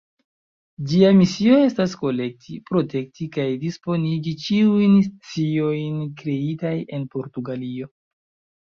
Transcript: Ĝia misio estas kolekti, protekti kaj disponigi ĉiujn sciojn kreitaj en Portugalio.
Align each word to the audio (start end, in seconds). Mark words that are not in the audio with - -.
Ĝia 0.93 1.11
misio 1.17 1.59
estas 1.65 1.93
kolekti, 1.99 2.57
protekti 2.71 3.29
kaj 3.37 3.47
disponigi 3.67 4.35
ĉiujn 4.47 4.97
sciojn 5.11 6.05
kreitaj 6.25 6.77
en 6.99 7.11
Portugalio. 7.17 7.97